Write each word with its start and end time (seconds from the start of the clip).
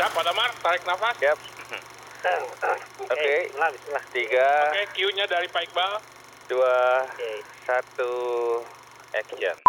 Siap, 0.00 0.16
Pak 0.16 0.24
Damar, 0.24 0.48
tarik 0.64 0.80
nafas. 0.88 1.12
Siap. 1.20 1.36
Oke, 3.04 3.52
bismillah. 3.52 4.04
tiga, 4.16 4.48
Oke, 4.72 4.96
cue-nya 4.96 5.28
dari 5.28 5.44
Pak 5.52 5.60
Iqbal. 5.68 5.92
dua, 6.48 7.04
Oke. 7.04 7.44
satu, 7.68 8.12
action. 9.12 9.59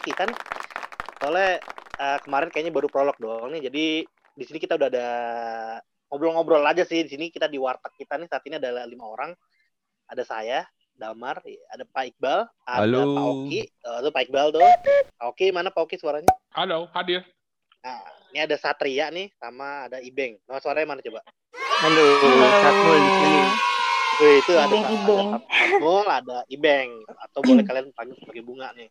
Perdana 0.00 0.08
kita 0.08 0.22
nih. 0.32 0.38
Soalnya 1.20 1.52
eh, 2.00 2.18
kemarin 2.24 2.48
kayaknya 2.48 2.72
baru 2.72 2.88
prolog 2.88 3.16
doang 3.20 3.52
nih. 3.52 3.68
Jadi 3.68 3.84
di 4.08 4.44
sini 4.48 4.58
kita 4.58 4.80
udah 4.80 4.88
ada 4.88 5.08
ngobrol-ngobrol 6.08 6.64
aja 6.64 6.82
sih. 6.88 7.04
Di 7.04 7.10
sini 7.12 7.28
kita 7.28 7.46
di 7.46 7.60
warteg 7.60 7.92
kita 8.00 8.16
nih 8.16 8.28
saat 8.28 8.44
ini 8.48 8.56
ada 8.56 8.88
lima 8.88 9.04
orang. 9.04 9.36
Ada 10.10 10.26
saya, 10.26 10.66
Damar, 10.98 11.38
ada 11.70 11.84
Pak 11.86 12.04
Iqbal, 12.10 12.42
ada 12.66 12.82
Halo. 12.82 13.14
Pak 13.14 13.26
Oki. 13.30 13.60
Oh, 13.86 13.98
itu 14.02 14.10
Pak 14.10 14.22
Iqbal 14.26 14.46
tuh. 14.50 14.60
Pak 15.14 15.26
Oki 15.30 15.46
mana 15.54 15.70
Pak 15.70 15.86
Oki 15.86 15.96
suaranya? 16.02 16.34
Halo, 16.50 16.90
hadir. 16.90 17.22
Nah, 17.86 18.02
ini 18.34 18.42
ada 18.42 18.58
Satria 18.58 19.06
nih 19.14 19.30
sama 19.38 19.86
ada 19.86 20.02
Ibeng. 20.02 20.34
Nah, 20.50 20.58
suaranya 20.58 20.98
mana 20.98 21.00
coba? 21.06 21.22
Halo, 21.54 22.04
sini. 22.18 23.42
Wih, 24.20 24.36
itu 24.42 24.52
ada, 24.52 24.66
Ibeng, 24.66 24.82
ada 24.82 24.92
Ibeng. 24.98 25.28
Satmul, 25.46 26.06
ada 26.10 26.38
Ibeng. 26.50 26.90
Atau 27.22 27.40
boleh 27.46 27.64
kalian 27.64 27.86
panggil 27.94 28.18
sebagai 28.18 28.42
bunga 28.42 28.74
nih. 28.74 28.90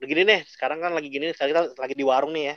Begini 0.00 0.24
nih, 0.24 0.40
sekarang 0.48 0.80
kan 0.80 0.96
lagi 0.96 1.12
gini, 1.12 1.28
sekarang 1.36 1.52
kita 1.52 1.62
lagi 1.76 1.92
di 1.92 2.04
warung 2.08 2.32
nih 2.32 2.56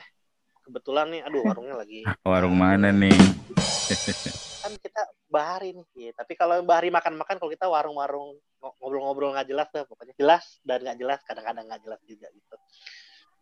Kebetulan 0.64 1.12
nih, 1.12 1.20
aduh 1.28 1.44
warungnya 1.44 1.76
lagi. 1.76 2.00
Warung 2.24 2.56
mana 2.56 2.88
nih? 2.88 3.12
Kan 4.64 4.72
kita 4.80 5.04
bahari 5.28 5.76
nih. 5.76 5.84
Iya, 5.92 6.10
tapi 6.16 6.40
kalau 6.40 6.64
bahari 6.64 6.88
makan-makan, 6.88 7.36
kalau 7.36 7.52
kita 7.52 7.68
warung-warung 7.68 8.40
ngo- 8.40 8.74
ngobrol-ngobrol 8.80 9.36
nggak 9.36 9.44
jelas 9.44 9.68
dah 9.68 9.84
pokoknya. 9.84 10.16
Jelas 10.16 10.56
dan 10.64 10.80
nggak 10.80 10.96
jelas, 10.96 11.20
kadang-kadang 11.28 11.68
nggak 11.68 11.84
jelas 11.84 12.00
juga 12.08 12.32
gitu. 12.32 12.56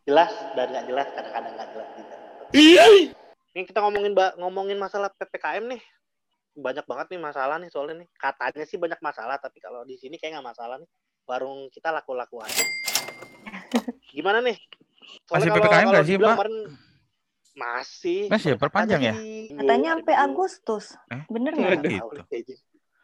Jelas 0.02 0.34
dan 0.58 0.66
nggak 0.74 0.86
jelas, 0.90 1.06
kadang-kadang 1.14 1.52
nggak 1.54 1.68
jelas 1.70 1.88
juga. 1.94 2.16
Gitu. 2.50 3.14
Ini 3.54 3.62
kita 3.70 3.78
ngomongin 3.86 4.12
ngomongin 4.42 4.78
masalah 4.82 5.14
PPKM 5.14 5.78
nih. 5.78 5.82
Banyak 6.58 6.90
banget 6.90 7.06
nih 7.14 7.20
masalah 7.22 7.56
nih 7.62 7.70
soalnya 7.70 8.02
nih. 8.02 8.08
Katanya 8.18 8.66
sih 8.66 8.82
banyak 8.82 8.98
masalah, 8.98 9.38
tapi 9.38 9.62
kalau 9.62 9.86
di 9.86 9.94
sini 9.94 10.18
kayak 10.18 10.42
nggak 10.42 10.58
masalah 10.58 10.82
nih. 10.82 10.90
Warung 11.22 11.70
kita 11.70 11.94
laku-laku 11.94 12.42
aja. 12.42 12.66
Gimana 14.10 14.38
nih? 14.40 14.56
Masih 15.28 15.48
kalau- 15.48 15.56
PPKM 15.58 15.72
kalau 15.78 15.90
nggak 15.90 16.04
sih, 16.04 16.16
Pak? 16.16 16.34
kemarin 16.34 16.56
masih. 17.52 18.20
Masih 18.28 18.48
ya, 18.48 18.56
perpanjang 18.56 19.00
ya? 19.02 19.14
Katanya 19.52 19.88
sampai. 19.94 20.14
Agustus. 20.16 20.84
Eh? 21.08 21.22
Bener 21.28 21.52
Nggak 21.52 21.70
nggak? 21.78 21.92
Gitu. 22.30 22.54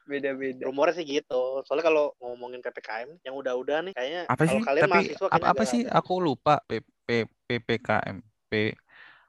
Beda-beda. 0.09 0.65
Rumornya 0.65 0.95
sih 0.95 1.05
gitu. 1.05 1.61
Soalnya 1.63 1.85
kalau 1.85 2.17
ngomongin 2.19 2.61
PPKM 2.61 3.21
yang 3.21 3.35
udah-udah 3.35 3.85
nih 3.85 3.93
kayaknya 3.93 4.23
Apa 4.25 4.43
sih? 4.43 4.57
kalau 4.57 4.65
kalian 4.65 4.83
Tapi 4.83 4.93
mahasiswa 4.95 5.27
apa, 5.29 5.47
apa 5.47 5.63
sih? 5.65 5.81
Aku 5.85 6.13
lupa. 6.17 6.65
P, 6.65 6.81
P, 7.05 7.09
PPKM. 7.45 8.17
P, 8.49 8.73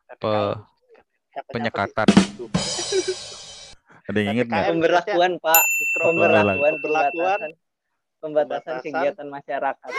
PPKM. 0.09 0.55
penyekatan. 1.51 2.07
Ada 4.07 4.17
yang 4.17 4.33
inget 4.33 4.47
nggak? 4.47 4.71
Pemberlakuan, 4.71 5.31
Pak. 5.37 5.63
Pemberlakuan, 5.93 6.73
Pemberlakuan. 6.79 7.39
pembatasan, 7.39 7.51
pembatasan 8.19 8.73
Pembatasan. 8.79 8.81
kegiatan 8.81 9.27
masyarakat. 9.27 9.91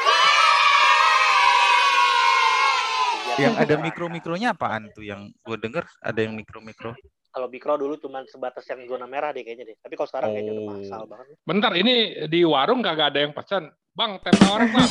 Yang 3.36 3.54
ada 3.56 3.74
mikro-mikronya 3.76 4.48
apaan 4.52 4.90
tuh? 4.90 5.02
Yang 5.02 5.32
gue 5.38 5.56
denger 5.58 5.84
ada 5.98 6.20
yang 6.20 6.34
mikro-mikro. 6.34 6.92
Kalau 7.30 7.46
mikro 7.46 7.78
dulu 7.78 7.94
cuma 7.96 8.26
sebatas 8.26 8.66
yang 8.66 8.84
zona 8.84 9.06
merah 9.06 9.30
deh 9.30 9.40
kayaknya 9.40 9.70
deh. 9.70 9.76
Tapi 9.78 9.94
kalau 9.94 10.08
sekarang 10.08 10.28
kayaknya 10.32 10.52
udah 10.52 10.64
Oh. 10.64 10.70
masal 10.74 11.02
banget. 11.06 11.26
Bentar, 11.40 11.72
ini 11.74 11.94
di 12.26 12.40
warung 12.42 12.80
kagak 12.80 13.14
ada 13.14 13.20
yang 13.20 13.30
pesan. 13.30 13.62
Bang, 13.90 14.18
tempe 14.18 14.44
orek, 14.46 14.68
Bang. 14.68 14.90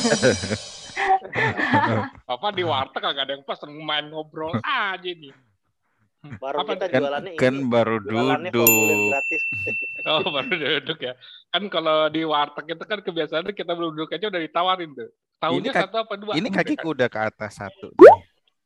Apa 2.26 2.48
di 2.50 2.62
warteg 2.62 3.00
kagak 3.00 3.24
ada 3.24 3.32
yang 3.32 3.44
pesan 3.44 3.70
main 3.76 4.08
ngobrol 4.08 4.56
aja 4.56 4.98
nih. 5.04 5.32
Baru 6.36 6.60
Apa 6.60 6.76
kita 6.76 6.86
Kan, 6.86 7.00
jualannya 7.00 7.32
kan 7.34 7.54
ini. 7.54 7.64
baru 7.66 7.96
Jualannya 8.02 8.50
duduk. 8.50 9.08
gratis. 9.08 9.42
Oh, 10.10 10.24
baru 10.26 10.52
duduk 10.52 10.98
ya. 10.98 11.12
Kan 11.50 11.68
kalau 11.68 12.08
di 12.08 12.24
warteg 12.24 12.66
itu 12.66 12.84
kan 12.84 13.00
kebiasaannya 13.00 13.52
kita 13.52 13.72
belum 13.72 13.92
duduk 13.94 14.12
aja 14.12 14.28
udah 14.28 14.40
ditawarin 14.40 14.90
tuh. 14.92 15.08
Tahunya 15.38 15.72
satu 15.72 15.96
apa 15.98 16.14
dua? 16.16 16.32
Ini 16.36 16.48
kakiku 16.48 16.92
udah 16.92 17.08
ke 17.08 17.20
atas 17.22 17.56
satu. 17.56 17.88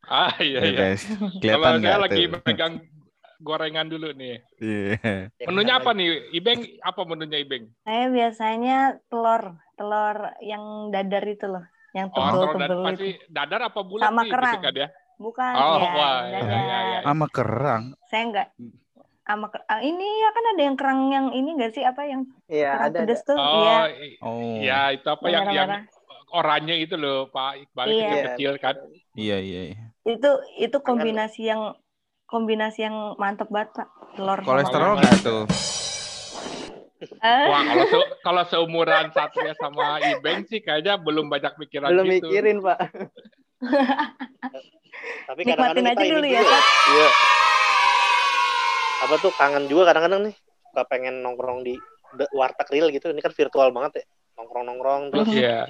Ah, 0.09 0.33
iya, 0.43 0.61
Ya, 0.61 0.69
iya. 0.69 0.81
guys. 0.81 1.03
Kalau 1.07 1.41
Kelihatan 1.41 1.75
saya 1.81 1.81
nggak 1.81 2.01
lagi 2.05 2.23
tuh? 2.25 2.41
megang 2.47 2.75
gorengan 3.41 3.87
dulu 3.89 4.09
nih. 4.17 4.35
Iya. 4.61 4.95
Ya, 5.41 5.47
Menunya 5.51 5.75
apa 5.81 5.91
nih? 5.93 6.09
Ibeng, 6.39 6.61
apa 6.81 7.01
menunya 7.05 7.39
Ibeng? 7.45 7.65
Saya 7.85 8.05
biasanya 8.09 8.77
telur, 9.13 9.43
telur 9.77 10.17
yang 10.41 10.65
dadar 10.95 11.25
itu 11.29 11.45
loh, 11.53 11.65
yang 11.97 12.09
Oh, 12.15 12.31
tebel-tebel 12.33 12.81
pasti 12.81 13.09
itu. 13.13 13.21
dadar 13.29 13.61
apa 13.69 13.81
bulat 13.85 14.09
Sama 14.09 14.23
nih? 14.25 14.31
kerang. 14.33 14.55
Gitu 14.57 14.65
kan 14.65 14.75
ya? 14.83 14.89
Bukan 15.15 15.53
Oh, 15.55 15.77
ya, 15.79 15.91
wah, 15.95 16.17
iya, 16.27 16.39
iya, 16.41 16.79
iya. 16.91 16.99
Sama 17.05 17.27
kerang. 17.31 17.83
Saya 18.11 18.23
enggak 18.29 18.49
sama 19.25 19.49
ah, 19.73 19.81
ini 19.81 20.05
ya 20.21 20.29
kan 20.37 20.45
ada 20.53 20.63
yang 20.69 20.77
kerang 20.77 21.01
yang 21.09 21.27
ini 21.33 21.49
enggak 21.57 21.73
sih 21.73 21.81
apa 21.81 22.05
yang 22.05 22.29
Iya, 22.53 22.69
kerang 22.77 22.93
ada, 22.93 22.99
ada. 23.01 23.01
pedes 23.09 23.21
tuh? 23.25 23.39
Oh, 23.41 23.57
Iya, 23.57 23.73
Oh. 24.21 24.57
ya 24.61 24.79
itu 24.93 25.07
apa 25.09 25.27
yang 25.33 25.45
yang 25.49 25.71
oranye 26.35 26.75
itu 26.85 26.95
loh, 26.99 27.31
Pak 27.33 27.51
Iqbal 27.63 27.89
Iya. 27.89 28.05
kecil-kecil 28.05 28.53
kan? 28.61 28.75
Iya, 29.17 29.37
iya. 29.41 29.94
Itu 30.05 30.31
itu 30.61 30.77
kombinasi 30.79 31.49
yang 31.49 31.73
kombinasi 32.29 32.85
yang 32.85 33.17
mantep 33.17 33.49
banget, 33.49 33.73
Pak. 33.73 33.89
Telur 34.15 34.39
sama 34.39 34.49
Kolesterol 34.49 34.93
nggak 35.01 35.17
tuh? 35.25 35.43
Eh, 37.05 37.47
Wah, 37.49 37.61
kalau 37.65 37.85
se- 37.85 38.13
kalau 38.23 38.43
seumuran 38.49 39.13
Satria 39.13 39.53
sama 39.57 40.01
Ibeng 40.01 40.49
sih 40.49 40.61
kayaknya 40.61 40.97
belum 40.97 41.29
banyak 41.29 41.53
pikiran 41.59 41.89
Belum 41.93 42.07
gitu. 42.09 42.29
mikirin, 42.33 42.59
Pak. 42.61 42.79
Tapi 45.29 45.41
nikmatin 45.43 45.85
kadang-kadang 45.85 46.01
aja 46.01 46.15
dulu 46.17 46.27
ya, 46.29 46.43
Pak. 46.45 46.63
Iya. 46.89 47.09
Apa 49.05 49.15
tuh 49.21 49.33
kangen 49.37 49.65
juga 49.69 49.83
kadang-kadang 49.89 50.21
nih. 50.29 50.35
Suka 50.71 50.83
pengen 50.89 51.21
nongkrong 51.21 51.61
di 51.61 51.75
warteg 52.33 52.69
real 52.73 52.89
gitu. 52.89 53.09
Ini 53.09 53.21
kan 53.21 53.33
virtual 53.33 53.69
banget 53.73 54.01
ya. 54.01 54.05
Nongkrong-nongkrong 54.41 55.03
terus 55.13 55.29
Iya. 55.29 55.61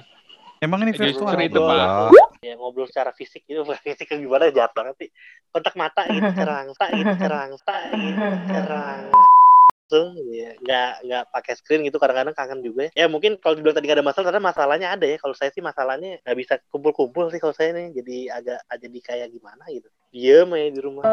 Emang 0.65 0.81
ini 0.81 0.97
virtual? 0.97 1.37
itu, 1.37 1.61
Pak. 1.61 1.77
Enggak. 2.09 2.29
ya 2.41 2.53
ngobrol 2.57 2.85
secara 2.89 3.09
fisik 3.13 3.45
gitu 3.45 3.65
fisik 3.85 4.09
gimana 4.09 4.49
jahat 4.49 4.73
banget 4.73 4.95
sih. 4.97 5.09
Kontak 5.53 5.77
mata 5.77 6.09
gitu 6.09 6.29
cerang 6.33 6.73
tak 6.73 6.89
gitu 6.97 7.13
cerang 7.21 7.49
tak 7.61 7.93
gitu 7.93 8.25
cerang. 8.49 9.01
Langsung 9.85 10.17
ya 10.33 10.57
nggak 10.57 10.91
nggak 11.05 11.23
pakai 11.29 11.53
screen 11.61 11.85
gitu 11.85 12.01
kadang-kadang 12.01 12.33
kangen 12.33 12.65
juga 12.65 12.89
ya. 12.89 13.05
Ya 13.05 13.07
mungkin 13.09 13.37
kalau 13.37 13.53
dibilang 13.57 13.77
tadi 13.77 13.85
nggak 13.85 14.01
ada 14.01 14.07
masalah 14.09 14.25
karena 14.33 14.41
masalahnya 14.41 14.87
ada 14.93 15.05
ya. 15.05 15.17
Kalau 15.21 15.37
saya 15.37 15.53
sih 15.53 15.61
masalahnya 15.61 16.17
nggak 16.25 16.37
bisa 16.37 16.53
kumpul-kumpul 16.73 17.29
sih 17.29 17.37
kalau 17.37 17.53
saya 17.53 17.69
nih 17.77 17.93
jadi 18.01 18.17
agak 18.41 18.59
jadi 18.81 18.99
kayak 19.05 19.27
gimana 19.37 19.63
gitu. 19.69 19.89
Diem 20.09 20.49
aja 20.49 20.69
di 20.73 20.81
rumah 20.81 21.05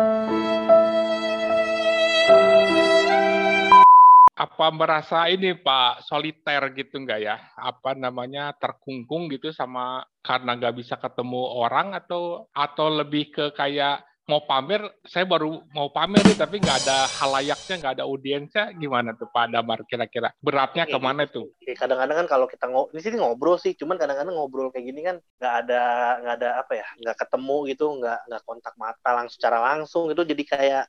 Apa 4.42 4.74
merasa 4.74 5.30
ini 5.30 5.54
Pak 5.54 6.02
soliter 6.02 6.74
gitu 6.74 6.98
nggak 6.98 7.20
ya? 7.22 7.38
Apa 7.54 7.94
namanya 7.94 8.50
terkungkung 8.58 9.30
gitu 9.30 9.54
sama 9.54 10.02
karena 10.18 10.58
nggak 10.58 10.82
bisa 10.82 10.98
ketemu 10.98 11.62
orang 11.62 11.94
atau 11.94 12.50
atau 12.50 12.90
lebih 12.90 13.30
ke 13.30 13.54
kayak 13.54 14.02
mau 14.30 14.46
pamer, 14.46 14.86
saya 15.02 15.26
baru 15.26 15.66
mau 15.74 15.90
pamer 15.90 16.22
nih 16.22 16.38
tapi 16.38 16.62
nggak 16.62 16.86
ada 16.86 17.10
halayaknya, 17.10 17.74
nggak 17.82 17.94
ada 17.98 18.04
audiensnya, 18.06 18.64
gimana 18.78 19.18
tuh 19.18 19.26
Pak 19.34 19.50
Damar 19.50 19.82
kira-kira? 19.82 20.30
Beratnya 20.38 20.86
ke 20.86 20.98
mana 21.02 21.26
gitu. 21.26 21.34
tuh? 21.42 21.46
Kayak 21.66 21.78
kadang-kadang 21.82 22.16
kan 22.22 22.28
kalau 22.30 22.46
kita 22.46 22.64
ngo 22.70 22.86
di 22.94 23.02
sini 23.02 23.18
ngobrol 23.18 23.58
sih 23.58 23.74
cuman 23.74 23.98
kadang-kadang 23.98 24.34
ngobrol 24.38 24.70
kayak 24.70 24.86
gini 24.86 25.00
kan 25.02 25.16
nggak 25.42 25.54
ada 25.66 25.82
nggak 26.22 26.34
ada 26.38 26.50
apa 26.62 26.72
ya 26.78 26.86
nggak 27.02 27.16
ketemu 27.18 27.56
gitu 27.74 27.86
nggak 27.98 28.18
nggak 28.30 28.42
kontak 28.46 28.74
mata 28.78 29.10
langsung 29.10 29.36
secara 29.36 29.58
langsung 29.58 30.04
itu 30.14 30.22
jadi 30.22 30.44
kayak 30.46 30.84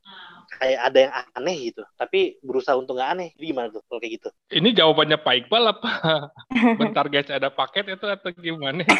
kayak 0.59 0.79
ada 0.79 0.97
yang 0.97 1.13
aneh 1.35 1.55
gitu 1.71 1.83
tapi 1.95 2.37
berusaha 2.43 2.75
untuk 2.77 2.97
nggak 2.99 3.11
aneh 3.15 3.29
Jadi 3.35 3.45
gimana 3.49 3.67
tuh 3.73 3.81
kalau 3.87 3.99
kayak 3.99 4.13
gitu 4.21 4.29
Ini 4.53 4.69
jawabannya 4.75 5.17
Pak 5.17 5.35
Iqbal 5.43 5.63
apa? 5.65 5.91
Bentar 6.79 7.05
guys 7.09 7.29
ada 7.31 7.49
paket 7.49 7.97
itu 7.97 8.05
atau 8.05 8.29
gimana? 8.35 8.85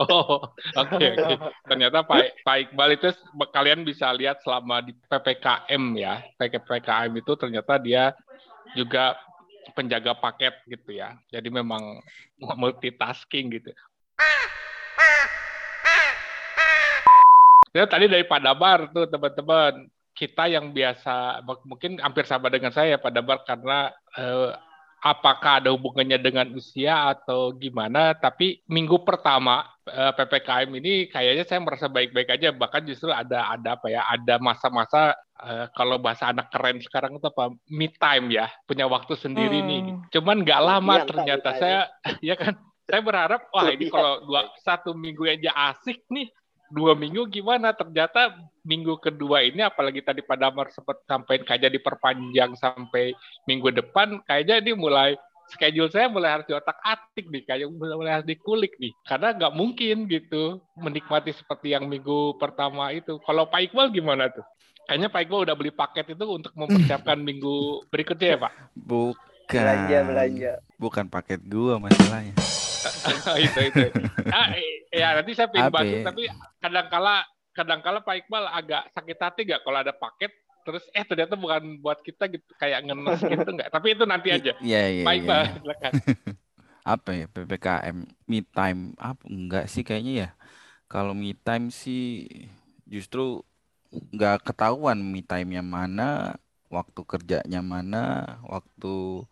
Oh, 0.00 0.40
oke 0.72 0.96
oke. 0.96 1.34
Ternyata 1.68 2.02
Pak 2.02 2.42
Pak 2.42 2.56
Iqbal 2.66 2.96
itu 2.96 3.12
kalian 3.52 3.84
bisa 3.84 4.08
lihat 4.16 4.40
selama 4.40 4.80
di 4.80 4.96
PPKM 4.96 5.84
ya. 6.00 6.24
PPKM 6.40 7.12
itu 7.12 7.32
ternyata 7.36 7.76
dia 7.76 8.16
juga 8.72 9.14
penjaga 9.76 10.16
paket 10.16 10.56
gitu 10.66 10.96
ya. 10.96 11.14
Jadi 11.28 11.48
memang 11.52 12.00
multitasking 12.60 13.52
gitu. 13.60 13.70
Ya 17.72 17.88
tadi 17.88 18.04
dari 18.04 18.24
Pak 18.28 18.40
Dabar 18.44 18.92
tuh 18.92 19.08
teman-teman 19.08 19.88
kita 20.12 20.44
yang 20.48 20.70
biasa 20.76 21.40
mungkin 21.64 21.96
hampir 22.00 22.28
sama 22.28 22.52
dengan 22.52 22.72
saya 22.72 23.00
Pak 23.00 23.12
Dabar 23.12 23.38
karena 23.48 23.88
eh, 24.16 24.52
apakah 25.02 25.58
ada 25.58 25.74
hubungannya 25.74 26.14
dengan 26.22 26.46
usia 26.54 27.10
atau 27.10 27.50
gimana 27.58 28.14
tapi 28.14 28.62
minggu 28.70 29.02
pertama 29.02 29.66
eh, 29.88 30.12
PPKM 30.14 30.70
ini 30.78 31.10
kayaknya 31.10 31.44
saya 31.48 31.60
merasa 31.64 31.90
baik-baik 31.90 32.28
aja. 32.38 32.54
Bahkan 32.54 32.82
justru 32.86 33.10
ada 33.10 33.50
ada 33.50 33.74
apa 33.74 33.90
ya 33.90 34.06
ada 34.06 34.38
masa-masa 34.38 35.16
eh, 35.42 35.66
kalau 35.74 35.98
bahasa 35.98 36.30
anak 36.30 36.54
keren 36.54 36.78
sekarang 36.78 37.18
itu 37.18 37.26
apa 37.26 37.50
me 37.66 37.90
time 37.90 38.30
ya 38.30 38.46
punya 38.68 38.86
waktu 38.86 39.18
sendiri 39.18 39.58
Hmm. 39.58 39.68
nih 39.68 39.80
cuman 40.14 40.36
nggak 40.46 40.60
lama 40.62 40.94
ternyata 41.02 41.48
saya 41.58 41.80
ya 42.22 42.38
kan 42.38 42.54
saya 42.86 43.00
berharap 43.02 43.48
wah 43.50 43.66
ini 43.72 43.90
kalau 43.90 44.22
dua 44.22 44.50
satu 44.62 44.94
minggu 44.94 45.24
aja 45.26 45.50
asik 45.72 46.04
nih 46.12 46.30
dua 46.72 46.96
minggu 46.96 47.28
gimana 47.28 47.76
ternyata 47.76 48.32
minggu 48.64 48.96
kedua 48.96 49.44
ini 49.44 49.60
apalagi 49.60 50.00
tadi 50.00 50.24
Pak 50.24 50.38
Damar 50.40 50.72
sempat 50.72 51.04
sampaikan 51.04 51.44
kayaknya 51.44 51.76
diperpanjang 51.76 52.56
sampai 52.56 53.12
minggu 53.44 53.68
depan 53.76 54.24
kayaknya 54.24 54.64
ini 54.64 54.72
mulai 54.72 55.12
schedule 55.52 55.92
saya 55.92 56.08
mulai 56.08 56.40
harus 56.40 56.48
diotak 56.48 56.80
atik 56.80 57.28
nih 57.28 57.44
kayak 57.44 57.68
mulai, 57.68 57.96
mulai 58.00 58.12
harus 58.16 58.28
dikulik 58.28 58.72
nih 58.80 58.96
karena 59.04 59.36
nggak 59.36 59.52
mungkin 59.52 60.08
gitu 60.08 60.64
menikmati 60.80 61.36
seperti 61.36 61.76
yang 61.76 61.84
minggu 61.92 62.40
pertama 62.40 62.88
itu 62.96 63.20
kalau 63.28 63.44
Pak 63.44 63.68
Iqbal 63.68 63.92
gimana 63.92 64.32
tuh 64.32 64.44
kayaknya 64.88 65.12
Pak 65.12 65.28
Iqbal 65.28 65.44
udah 65.44 65.56
beli 65.58 65.72
paket 65.76 66.16
itu 66.16 66.24
untuk 66.24 66.56
mempersiapkan 66.56 67.20
minggu 67.20 67.84
berikutnya 67.92 68.28
ya 68.34 68.38
Pak 68.48 68.52
Bukan. 69.52 69.68
Belanja, 69.68 69.98
belanja. 70.08 70.52
Bukan 70.80 71.04
paket 71.12 71.40
gua 71.44 71.76
masalahnya. 71.76 72.32
itu 73.46 73.60
itu 73.72 73.82
ah, 74.30 74.48
eh, 74.54 74.86
ya 74.92 75.08
nanti 75.20 75.32
saya 75.36 75.48
pengen 75.48 75.70
Apa 75.70 75.78
bantu 75.82 75.96
tapi 76.02 76.22
kadangkala 76.58 77.14
kadangkala 77.52 77.98
Pak 78.02 78.14
Iqbal 78.24 78.44
agak 78.48 78.82
sakit 78.96 79.18
hati 79.20 79.40
nggak 79.46 79.62
kalau 79.62 79.78
ada 79.80 79.92
paket 79.92 80.32
terus 80.62 80.86
eh 80.94 81.02
ternyata 81.02 81.34
bukan 81.34 81.82
buat 81.82 81.98
kita 82.06 82.30
gitu 82.30 82.46
kayak 82.54 82.86
ngenes 82.86 83.18
gitu 83.32 83.50
nggak 83.50 83.70
tapi 83.70 83.98
itu 83.98 84.04
nanti 84.06 84.28
aja 84.30 84.52
Iya, 84.62 84.82
iya, 84.88 85.04
Pak 85.04 85.12
iya. 85.12 85.20
Iqbal 85.20 85.40
silakan 85.60 85.92
Apa 86.82 87.14
ya 87.14 87.30
PPKM 87.30 87.96
me 88.26 88.42
time 88.42 88.98
apa 88.98 89.22
enggak 89.30 89.70
sih 89.70 89.86
kayaknya 89.86 90.12
ya. 90.26 90.28
Kalau 90.90 91.14
me 91.14 91.30
time 91.38 91.70
sih 91.70 92.26
justru 92.90 93.46
nggak 93.94 94.42
ketahuan 94.50 94.98
me 94.98 95.22
time 95.22 95.50
yang 95.54 95.68
mana, 95.70 96.34
waktu 96.66 97.00
kerjanya 97.06 97.60
mana, 97.62 98.02
waktu 98.50 99.22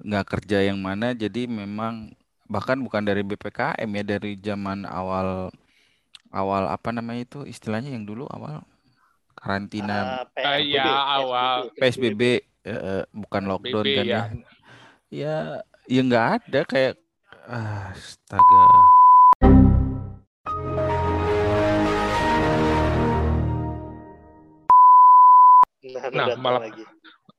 nggak 0.00 0.26
kerja 0.32 0.58
yang 0.72 0.80
mana. 0.80 1.12
Jadi 1.12 1.44
memang 1.44 2.16
bahkan 2.50 2.82
bukan 2.82 3.06
dari 3.06 3.22
BPKM 3.22 3.86
ya 3.94 4.02
dari 4.04 4.34
zaman 4.36 4.82
awal 4.82 5.54
awal 6.30 6.66
apa 6.66 6.90
namanya 6.90 7.22
itu 7.24 7.40
istilahnya 7.46 7.94
yang 7.94 8.02
dulu 8.02 8.26
awal 8.26 8.66
karantina 9.38 10.26
Ah, 10.36 10.42
Ah, 10.42 10.58
iya, 10.58 10.84
awal. 11.16 11.70
PSBB 11.78 12.22
eh, 12.22 12.42
eh, 12.66 13.02
bukan 13.14 13.42
lockdown 13.46 13.86
BB 13.86 13.96
kan 13.96 14.04
ya. 14.04 14.10
ya 14.10 14.24
Ya, 15.10 15.36
ya 15.86 16.00
nggak 16.02 16.26
ada 16.38 16.60
kayak 16.66 16.94
ah, 17.46 17.90
astaga. 17.90 18.66
nah, 25.82 26.10
Nah, 26.12 26.26
malah- 26.36 26.62
lagi 26.68 26.84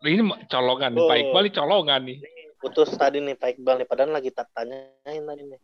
ini 0.02 0.22
colongan 0.50 0.92
Oh. 0.98 1.14
Iqbal 1.14 1.44
ini 1.46 1.52
colongan 1.54 2.02
nih 2.10 2.18
putus 2.62 2.94
tadi 2.94 3.18
nih 3.18 3.34
Pak 3.34 3.58
Iqbal 3.58 3.82
nih. 3.82 3.88
Padahal 3.90 4.14
lagi 4.14 4.30
tak 4.30 4.48
tanyain 4.54 4.94
tadi 5.26 5.44
nih. 5.44 5.60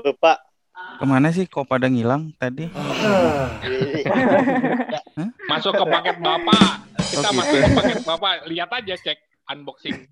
Bapak 0.00 0.38
Ke 0.74 1.04
mana 1.06 1.30
sih 1.30 1.46
kok 1.46 1.66
pada 1.66 1.86
ngilang 1.86 2.34
tadi? 2.34 2.66
masuk 5.46 5.72
ke 5.74 5.84
paket 5.86 6.16
bapak. 6.18 6.66
Kita 6.98 7.20
Oh, 7.20 7.30
gitu. 7.30 7.38
masuk 7.38 7.56
ke 7.56 7.68
paket 7.72 7.98
bapak. 8.02 8.32
Lihat 8.50 8.70
aja 8.72 8.94
cek 8.98 9.18
unboxing. 9.50 10.10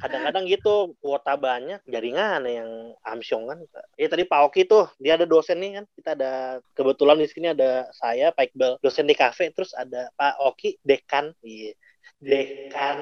Kadang-kadang 0.00 0.48
gitu 0.48 0.96
kuota 1.04 1.36
banyak 1.36 1.84
jaringan 1.84 2.48
yang 2.48 2.96
amsyong 3.04 3.44
kan. 3.44 3.58
Eh 4.00 4.08
tadi 4.08 4.24
Pak 4.24 4.40
Oki 4.48 4.64
tuh 4.64 4.88
dia 4.96 5.20
ada 5.20 5.28
dosen 5.28 5.60
nih 5.60 5.80
kan. 5.80 5.84
Kita 5.92 6.16
ada 6.16 6.32
kebetulan 6.72 7.20
di 7.20 7.28
sini 7.28 7.52
ada 7.52 7.84
saya 7.92 8.32
Pak 8.32 8.56
Iqbal 8.56 8.80
dosen 8.80 9.04
di 9.04 9.12
kafe. 9.12 9.52
Terus 9.52 9.76
ada 9.76 10.08
Pak 10.16 10.40
Oki 10.40 10.80
dekan. 10.80 11.36
Iya. 11.44 11.76
Dekan. 12.24 12.96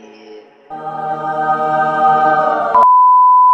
Iya 0.00 0.37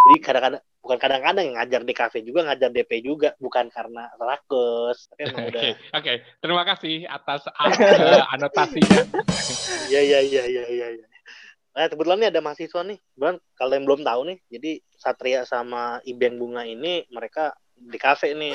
jadi 0.05 0.19
kadang-kadang 0.21 0.63
bukan 0.85 0.99
kadang-kadang 1.01 1.45
yang 1.49 1.57
ngajar 1.57 1.81
di 1.81 1.95
kafe 1.97 2.21
juga 2.21 2.45
ngajar 2.45 2.69
DP 2.69 2.91
juga 3.01 3.33
bukan 3.41 3.73
karena 3.73 4.13
rakus 4.21 5.09
tapi 5.09 5.25
emang 5.33 5.49
oke 5.49 5.51
udah 5.55 5.63
oke 5.97 6.13
terima 6.43 6.63
kasih 6.69 6.95
atas 7.09 7.41
eh, 7.49 8.23
anotasinya 8.35 9.03
Iya 9.85 10.01
iya 10.01 10.21
iya 10.25 10.43
iya 10.49 10.65
iya. 10.67 10.87
iya. 10.97 11.07
Nah, 11.75 11.91
kebetulan 11.91 12.19
nih 12.23 12.29
ada 12.33 12.41
mahasiswa 12.41 12.81
nih. 12.87 12.97
Kebetulan 12.97 13.37
kalau 13.53 13.73
yang 13.75 13.85
belum 13.85 14.01
tahu 14.01 14.21
nih, 14.31 14.39
jadi 14.49 14.71
Satria 14.95 15.41
sama 15.45 16.01
Ibeng 16.07 16.39
Bunga 16.41 16.63
ini 16.65 17.05
mereka 17.13 17.53
di 17.77 17.99
kafe 18.01 18.33
nih. 18.33 18.55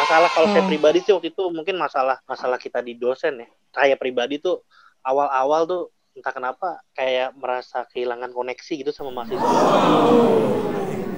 Masalah 0.00 0.30
kalau 0.32 0.48
saya 0.48 0.62
Hmm. 0.64 0.70
pribadi 0.72 1.04
sih 1.04 1.12
waktu 1.12 1.34
itu 1.34 1.44
mungkin 1.52 1.76
masalah 1.76 2.22
masalah 2.24 2.56
kita 2.56 2.80
di 2.80 2.96
dosen 2.96 3.42
ya. 3.44 3.48
Saya 3.74 3.94
pribadi 4.00 4.40
tuh 4.40 4.64
awal-awal 5.04 5.68
tuh 5.68 5.82
entah 6.20 6.30
kenapa 6.30 6.68
kayak 6.92 7.32
merasa 7.32 7.88
kehilangan 7.88 8.28
koneksi 8.30 8.72
gitu 8.76 8.92
sama 8.92 9.08
mahasiswa. 9.10 9.40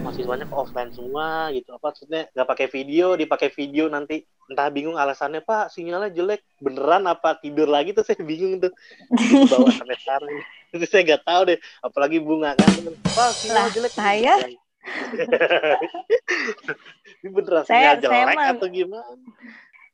Mahasiswanya 0.00 0.46
ke 0.46 0.54
offline 0.54 0.90
semua 0.90 1.50
gitu. 1.50 1.70
Apa 1.72 1.90
maksudnya? 1.90 2.30
Nggak 2.30 2.48
pakai 2.48 2.66
video, 2.68 3.14
dipakai 3.14 3.50
video 3.50 3.86
nanti. 3.86 4.22
Entah 4.46 4.66
bingung 4.68 4.94
alasannya 4.94 5.42
Pak 5.42 5.70
sinyalnya 5.70 6.10
jelek. 6.10 6.42
Beneran 6.56 7.06
apa 7.06 7.34
tidur 7.36 7.66
lagi? 7.66 7.90
Tuh 7.90 8.02
saya 8.02 8.18
bingung 8.18 8.58
tuh. 8.58 8.70
Bawa 9.46 9.70
sampai 9.74 9.98
sekarang. 9.98 10.30
Itu 10.70 10.86
saya 10.86 11.02
nggak 11.04 11.22
tahu 11.22 11.42
deh. 11.44 11.58
Apalagi 11.80 12.18
bunga 12.18 12.54
kan. 12.54 12.70
Pak 13.04 13.30
sinyal 13.32 13.56
Lah, 13.56 13.66
jelek. 13.70 13.92
saya? 13.92 14.34
ini 17.18 17.28
beneran 17.28 17.62
Saya- 17.62 17.94
sinyal 17.94 17.98
saya 17.98 18.02
jelek 18.22 18.36
mah- 18.38 18.50
atau 18.52 18.66
gimana? 18.68 19.14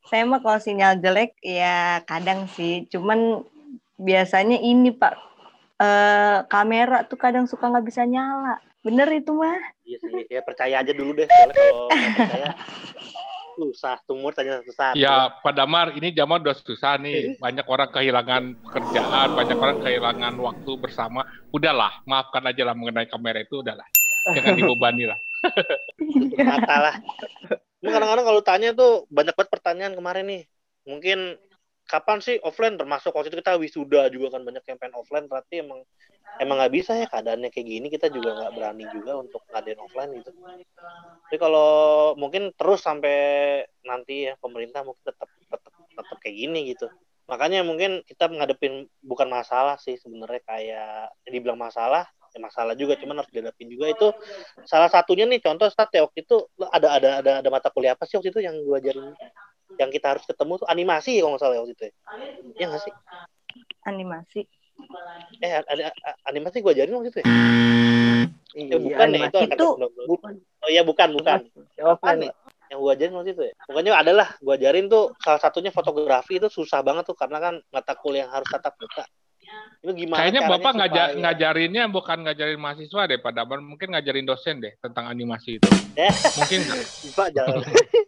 Saya 0.04 0.24
mah 0.24 0.40
kalau 0.40 0.56
sinyal 0.56 0.94
jelek 0.98 1.36
ya 1.38 2.00
kadang 2.02 2.48
sih, 2.48 2.88
cuman 2.88 3.44
biasanya 3.98 4.58
ini 4.62 4.94
Pak 4.94 5.14
eh 5.78 6.38
kamera 6.50 7.06
tuh 7.06 7.18
kadang 7.18 7.46
suka 7.46 7.70
nggak 7.70 7.86
bisa 7.86 8.02
nyala. 8.06 8.58
Bener 8.82 9.10
itu 9.10 9.34
mah. 9.34 9.58
iya 9.82 9.98
sih 9.98 10.26
ya 10.30 10.40
percaya 10.42 10.80
aja 10.82 10.92
dulu 10.94 11.16
deh 11.16 11.26
soalnya 11.26 11.54
kalau 11.54 11.86
percaya 11.90 12.48
susah 13.58 13.96
tumor 14.06 14.30
tanya 14.36 14.62
susah 14.62 14.94
Ya, 14.94 15.34
Pak 15.42 15.50
Damar, 15.50 15.90
ini 15.98 16.14
zaman 16.14 16.46
udah 16.46 16.54
susah 16.54 16.94
nih. 17.02 17.42
Banyak 17.42 17.66
orang 17.66 17.90
kehilangan 17.90 18.42
pekerjaan, 18.62 19.34
banyak 19.34 19.58
orang 19.58 19.78
kehilangan 19.82 20.34
waktu 20.38 20.72
bersama. 20.78 21.26
Udahlah, 21.50 21.90
maafkan 22.06 22.46
aja 22.46 22.62
lah 22.62 22.78
mengenai 22.78 23.10
kamera 23.10 23.42
itu, 23.42 23.58
udahlah. 23.66 23.82
Jangan 24.30 24.54
dibebani 24.54 25.10
lah. 25.10 25.18
mata 26.38 26.76
lah 26.78 26.96
kadang-kadang 27.82 28.26
kalau 28.26 28.42
tanya 28.42 28.74
tuh 28.74 29.06
banyak 29.06 29.34
banget 29.38 29.50
pertanyaan 29.50 29.94
kemarin 29.94 30.26
nih 30.26 30.42
mungkin 30.88 31.38
kapan 31.88 32.20
sih? 32.20 32.36
Offline 32.44 32.76
termasuk 32.76 33.16
waktu 33.16 33.32
itu 33.32 33.40
kita 33.40 33.56
wisuda 33.56 34.12
juga 34.12 34.36
kan 34.36 34.44
banyak 34.44 34.62
yang 34.68 34.78
pengen 34.78 34.94
offline 35.00 35.26
berarti 35.26 35.64
emang 35.64 35.80
emang 36.38 36.60
nggak 36.60 36.74
bisa 36.76 36.92
ya 36.94 37.06
keadaannya 37.08 37.48
kayak 37.48 37.66
gini 37.66 37.86
kita 37.88 38.12
juga 38.12 38.36
nggak 38.36 38.52
berani 38.54 38.84
juga 38.92 39.16
untuk 39.16 39.42
ngadain 39.48 39.80
offline 39.80 40.12
gitu. 40.20 40.30
Tapi 41.28 41.36
kalau 41.40 41.70
mungkin 42.20 42.52
terus 42.54 42.84
sampai 42.84 43.16
nanti 43.82 44.28
ya 44.28 44.36
pemerintah 44.36 44.84
mungkin 44.84 45.02
tetap 45.08 45.28
tetap 45.28 45.72
tetap 45.72 46.16
kayak 46.20 46.36
gini 46.36 46.60
gitu. 46.76 46.86
Makanya 47.28 47.60
mungkin 47.64 48.00
kita 48.08 48.28
menghadapin 48.28 48.88
bukan 49.04 49.28
masalah 49.28 49.76
sih 49.80 49.96
sebenarnya 50.00 50.40
kayak 50.44 51.12
dibilang 51.28 51.60
masalah 51.60 52.08
ya 52.32 52.40
masalah 52.44 52.76
juga 52.76 52.96
cuman 53.00 53.24
harus 53.24 53.32
dihadapin 53.32 53.68
juga. 53.68 53.92
Itu 53.92 54.08
salah 54.64 54.88
satunya 54.92 55.24
nih 55.24 55.40
contoh 55.40 55.68
stat 55.72 55.92
ya 55.92 56.04
waktu 56.04 56.24
itu 56.24 56.44
ada 56.68 56.88
ada 56.96 57.08
ada 57.24 57.32
ada 57.44 57.48
mata 57.48 57.68
kuliah 57.72 57.96
apa 57.96 58.04
sih 58.08 58.16
waktu 58.20 58.32
itu 58.32 58.40
yang 58.44 58.56
gue 58.60 58.76
ajarin 58.76 59.12
yang 59.78 59.88
kita 59.88 60.06
harus 60.12 60.24
ketemu 60.24 60.52
tuh 60.58 60.66
animasi 60.66 61.18
kalau 61.18 61.32
nggak 61.32 61.40
salah 61.40 61.54
ya 61.54 61.60
waktu 61.62 61.74
itu 61.74 61.84
ya 61.84 61.92
Iya 62.54 62.66
nggak 62.68 62.82
sih 62.82 62.94
Animasi. 63.84 64.40
eh 65.40 65.52
a- 65.52 65.66
a- 65.66 65.90
a- 66.04 66.18
animasi 66.26 66.60
gue 66.60 66.70
ajarin 66.70 66.94
waktu 66.94 67.10
itu 67.10 67.18
ya 67.18 67.26
Iya, 68.50 68.74
Eh, 68.74 68.80
bukan 68.80 69.06
ya 69.12 69.28
itu 69.28 69.38
Itu 69.44 69.66
90. 69.76 70.08
bukan 70.08 70.32
oh 70.34 70.68
iya 70.68 70.82
bukan 70.82 71.08
bukan 71.12 71.38
offline, 71.78 72.18
Apa 72.24 72.32
Pak. 72.32 72.34
yang 72.68 72.78
gua 72.78 72.92
ajarin 72.92 73.14
waktu 73.14 73.30
itu 73.32 73.42
ya 73.44 73.54
pokoknya 73.62 73.92
adalah 73.94 74.28
gua 74.38 74.54
ajarin 74.54 74.86
tuh 74.86 75.14
salah 75.18 75.38
satunya 75.38 75.68
fotografi 75.68 76.36
itu 76.36 76.48
susah 76.48 76.80
banget 76.80 77.04
tuh 77.04 77.14
karena 77.14 77.38
kan 77.38 77.54
mata 77.68 77.92
kuliah 77.94 78.24
yang 78.24 78.32
harus 78.32 78.48
tatap 78.48 78.74
muka 78.76 79.04
itu 79.78 79.92
gimana 79.96 80.18
Kayaknya 80.20 80.42
Bapak 80.44 80.72
ngaja 80.74 80.90
supaya- 81.06 81.16
ngajarinnya 81.18 81.82
bukan 81.88 82.18
ngajarin 82.20 82.58
mahasiswa 82.58 83.02
deh, 83.06 83.16
Pak 83.16 83.32
Damar. 83.32 83.58
Mungkin 83.62 83.88
ngajarin 83.90 84.26
dosen 84.26 84.58
deh 84.58 84.74
tentang 84.76 85.06
animasi 85.06 85.56
itu. 85.56 85.68
Ya. 85.94 86.10
Mungkin? 86.36 86.60
Pak, 87.16 87.26
aduh. 87.32 87.62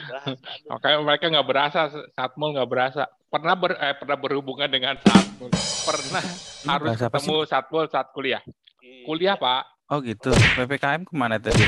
Makanya 0.72 0.98
mereka 1.02 1.24
nggak 1.28 1.48
berasa, 1.48 1.80
Satmul 2.16 2.56
nggak 2.56 2.70
berasa. 2.70 3.02
Pernah 3.32 3.54
ber, 3.56 3.72
eh, 3.80 3.94
pernah 3.96 4.16
berhubungan 4.18 4.68
dengan 4.68 4.94
Satmul. 5.00 5.50
Pernah 5.88 6.24
harus 6.68 6.88
bahasa 6.92 7.06
apa 7.08 7.16
ketemu 7.18 7.36
Satmul 7.48 7.84
saat 7.88 8.08
kuliah. 8.12 8.42
Iya. 8.82 9.04
Kuliah, 9.08 9.36
Pak. 9.38 9.62
Oh 9.92 9.98
gitu. 10.00 10.32
PPKM 10.32 11.04
ke 11.04 11.12
mana 11.12 11.36
tadi? 11.36 11.64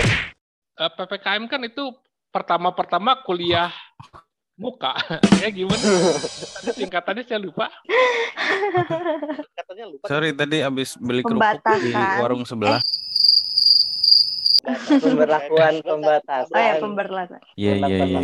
Eh, 0.74 0.90
PPKM 0.96 1.44
kan 1.46 1.60
itu 1.62 1.92
pertama-pertama 2.32 3.22
kuliah 3.22 3.70
muka. 4.58 4.94
ya 5.42 5.48
gimana? 5.50 5.78
Tadi 5.78 6.82
Singkatannya 6.82 7.22
saya 7.26 7.40
lupa. 7.42 7.70
katanya 9.54 9.84
lupa 9.90 10.04
Sorry 10.06 10.30
tadi 10.34 10.62
habis 10.62 10.98
beli 10.98 11.22
kerupuk 11.22 11.62
di 11.82 11.92
warung 11.94 12.42
sebelah. 12.46 12.82
Pemberlakuan 14.64 15.74
Oh 15.76 15.84
ya 15.84 15.86
pembatasan. 15.86 16.80
pemberlakuan. 16.80 17.40
Iya 17.54 17.72
iya 17.78 17.96
iya. 18.04 18.20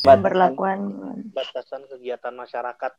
Pemberlakuan. 0.00 0.80
batasan 1.30 1.84
kegiatan 1.86 2.32
masyarakat 2.32 2.92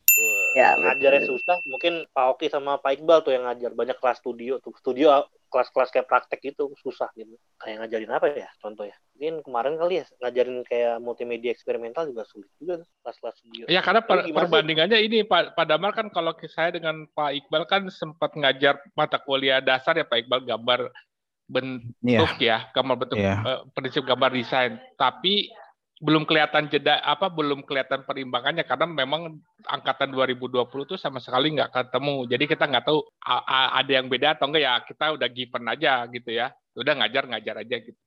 Ya, 0.54 0.78
ngajarnya 0.78 1.26
betul. 1.26 1.36
susah 1.36 1.58
mungkin 1.66 1.94
Pak 2.14 2.26
Oki 2.38 2.48
sama 2.48 2.78
Pak 2.78 3.02
Iqbal 3.02 3.26
tuh 3.26 3.34
yang 3.34 3.44
ngajar 3.44 3.74
banyak 3.74 3.98
kelas 3.98 4.22
studio 4.22 4.62
tuh 4.62 4.72
studio 4.78 5.10
kelas-kelas 5.50 5.92
kayak 5.92 6.08
praktek 6.08 6.40
itu 6.48 6.72
susah 6.80 7.12
gitu 7.12 7.36
kayak 7.58 7.84
ngajarin 7.84 8.08
apa 8.08 8.32
ya 8.32 8.48
contohnya 8.62 8.96
mungkin 9.12 9.44
kemarin 9.44 9.76
kali 9.76 9.94
ya 10.00 10.06
ngajarin 10.22 10.58
kayak 10.64 10.96
multimedia 11.00 11.52
eksperimental 11.52 12.08
juga 12.08 12.24
sulit 12.24 12.48
juga 12.56 12.80
kelas-kelas 13.04 13.36
studio 13.36 13.64
Ya 13.68 13.84
karena 13.84 14.00
per- 14.00 14.32
perbandingannya 14.32 15.00
ini 15.02 15.28
Pak, 15.28 15.60
Pak 15.60 15.66
Damar 15.68 15.92
kan 15.92 16.08
kalau 16.08 16.32
saya 16.46 16.72
dengan 16.72 17.04
Pak 17.12 17.32
Iqbal 17.36 17.64
kan 17.68 17.82
sempat 17.90 18.32
ngajar 18.32 18.80
mata 18.96 19.20
kuliah 19.20 19.60
dasar 19.60 19.98
ya 19.98 20.08
Pak 20.08 20.24
Iqbal 20.24 20.46
gambar 20.46 20.88
bentuk 21.52 22.40
Iya. 22.40 22.40
ya, 22.40 22.58
gambar 22.72 22.96
bentuk 22.96 23.20
Iya. 23.20 23.36
eh, 23.44 23.60
prinsip 23.76 24.08
gambar 24.08 24.32
desain. 24.32 24.80
Tapi 24.96 25.52
belum 26.02 26.26
kelihatan 26.26 26.66
jeda 26.66 26.98
apa 27.06 27.30
belum 27.30 27.62
kelihatan 27.62 28.02
perimbangannya 28.10 28.66
karena 28.66 28.90
memang 28.90 29.38
angkatan 29.70 30.10
2020 30.10 30.90
tuh 30.90 30.98
sama 30.98 31.22
sekali 31.22 31.54
nggak 31.54 31.70
ketemu. 31.70 32.26
Jadi 32.26 32.44
kita 32.50 32.66
nggak 32.66 32.86
tahu 32.90 33.06
ada 33.78 33.92
yang 33.92 34.10
beda 34.10 34.34
atau 34.34 34.50
enggak 34.50 34.64
ya. 34.66 34.74
Kita 34.82 35.06
udah 35.14 35.28
given 35.30 35.66
aja 35.70 36.10
gitu 36.10 36.32
ya. 36.34 36.50
Udah 36.74 36.98
ngajar 36.98 37.30
ngajar 37.30 37.56
aja 37.62 37.76
gitu. 37.86 38.00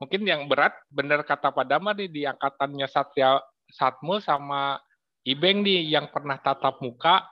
Mungkin 0.00 0.24
yang 0.24 0.48
berat 0.48 0.72
bener 0.88 1.20
kata 1.28 1.52
Pak 1.52 1.66
Damar 1.68 1.92
nih 1.94 2.08
di 2.08 2.22
angkatannya 2.24 2.88
Satya 2.88 3.38
Satmul 3.68 4.24
sama 4.24 4.80
Ibeng 5.22 5.62
nih 5.62 5.92
yang 5.92 6.10
pernah 6.10 6.40
tatap 6.40 6.80
muka 6.82 7.22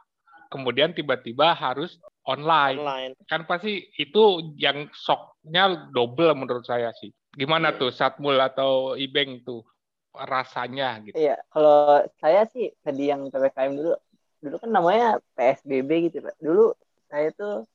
kemudian 0.53 0.93
tiba-tiba 0.93 1.55
harus 1.55 1.97
online. 2.31 2.79
online 2.79 3.13
Kan 3.27 3.43
pasti 3.51 3.91
itu 3.99 4.55
yang 4.55 4.87
shocknya 4.95 5.91
double 5.91 6.39
menurut 6.39 6.63
saya 6.63 6.95
sih. 6.95 7.11
Gimana 7.35 7.75
tuh 7.75 7.91
Satmul 7.91 8.39
atau 8.39 8.95
Ibeng 8.95 9.43
tuh 9.43 9.67
rasanya 10.15 10.99
gitu. 11.07 11.15
Iya, 11.15 11.39
kalau 11.51 12.03
saya 12.19 12.47
sih 12.51 12.75
tadi 12.83 13.11
yang 13.11 13.31
PPKM 13.31 13.73
dulu, 13.79 13.95
dulu 14.43 14.57
kan 14.59 14.71
namanya 14.71 15.09
PSBB 15.39 16.11
gitu, 16.11 16.27
Pak. 16.27 16.35
Dulu 16.43 16.75
saya 17.07 17.31
tuh 17.35 17.67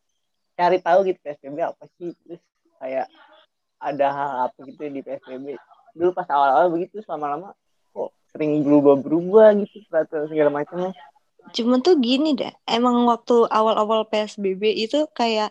cari 0.56 0.80
tahu 0.80 1.00
gitu 1.08 1.20
PSBB 1.24 1.58
apa 1.64 1.84
sih, 2.00 2.12
terus 2.24 2.44
kayak 2.80 3.08
ada 3.80 4.08
hal 4.12 4.32
apa 4.52 4.58
gitu 4.68 4.84
di 4.92 5.02
PSBB. 5.04 5.56
Dulu 5.96 6.12
pas 6.12 6.28
awal-awal 6.28 6.68
begitu, 6.76 7.00
lama-lama 7.08 7.56
kok 7.96 8.12
sering 8.36 8.60
berubah-berubah 8.68 9.56
gitu 9.64 9.88
peraturan 9.88 10.28
segala 10.28 10.52
macamnya. 10.52 10.92
Cuman 11.56 11.80
tuh 11.86 11.96
gini 12.06 12.28
deh, 12.40 12.52
emang 12.74 12.96
waktu 13.12 13.34
awal-awal 13.58 14.00
PSBB 14.12 14.64
itu 14.84 14.98
kayak 15.20 15.48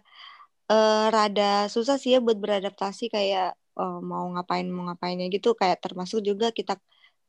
eh, 0.72 1.04
rada 1.16 1.44
susah 1.74 1.96
sih 2.02 2.10
ya 2.14 2.18
buat 2.26 2.38
beradaptasi 2.44 3.04
kayak 3.16 3.46
eh, 3.80 3.96
mau 4.10 4.24
ngapain 4.34 4.66
mau 4.74 4.84
ngapainnya 4.88 5.26
gitu 5.36 5.48
kayak 5.60 5.78
termasuk 5.84 6.20
juga 6.28 6.46
kita 6.58 6.72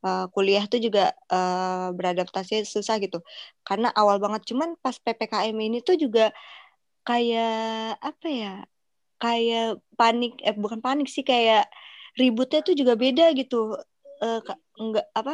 eh, 0.06 0.24
kuliah 0.34 0.64
tuh 0.72 0.80
juga 0.86 1.00
eh, 1.34 1.88
beradaptasi 1.98 2.54
susah 2.74 2.96
gitu. 3.04 3.18
Karena 3.68 3.88
awal 4.00 4.16
banget 4.24 4.42
cuman 4.50 4.70
pas 4.84 4.96
PPKM 5.04 5.56
ini 5.66 5.78
tuh 5.88 5.96
juga 6.04 6.22
kayak 7.08 7.50
apa 8.08 8.26
ya? 8.40 8.48
Kayak 9.22 9.62
panik 9.98 10.30
eh 10.48 10.54
bukan 10.64 10.80
panik 10.86 11.06
sih 11.14 11.24
kayak 11.32 11.60
ributnya 12.20 12.58
tuh 12.66 12.74
juga 12.80 12.94
beda 13.04 13.24
gitu. 13.40 13.56
Ka- 14.46 14.60
enggak 14.82 15.04
apa 15.18 15.32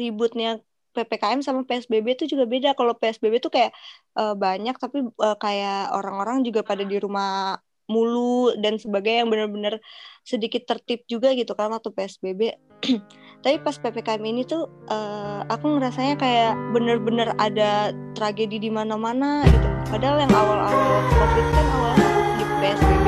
ributnya 0.00 0.48
PPKM 0.92 1.40
sama 1.40 1.64
PSBB 1.64 2.06
itu 2.20 2.24
juga 2.36 2.44
beda. 2.44 2.76
Kalau 2.76 2.94
PSBB 2.96 3.40
tuh 3.42 3.52
kayak 3.52 3.72
eh, 4.20 4.34
banyak 4.36 4.76
tapi 4.76 5.08
eh, 5.08 5.36
kayak 5.40 5.92
orang-orang 5.96 6.44
juga 6.46 6.60
pada 6.62 6.84
di 6.84 6.96
rumah 7.00 7.56
mulu 7.90 8.54
dan 8.56 8.78
sebagainya 8.78 9.26
yang 9.26 9.30
benar-benar 9.32 9.74
sedikit 10.22 10.64
tertib 10.64 11.02
juga 11.10 11.34
gitu 11.34 11.52
kan 11.58 11.72
waktu 11.72 11.90
PSBB. 11.90 12.40
tapi 13.42 13.58
pas 13.58 13.74
PPKM 13.74 14.22
ini 14.22 14.46
tuh 14.46 14.70
eh, 14.86 15.40
aku 15.50 15.76
ngerasanya 15.76 16.14
kayak 16.20 16.52
bener-bener 16.70 17.34
ada 17.40 17.90
tragedi 18.14 18.62
di 18.62 18.70
mana-mana 18.70 19.42
gitu. 19.48 19.68
Padahal 19.90 20.24
yang 20.24 20.32
awal-awal 20.32 21.00
COVID 21.10 21.46
kan 21.52 21.66
awal-awal 21.68 22.30
di 22.38 22.44
PSBB 22.62 23.01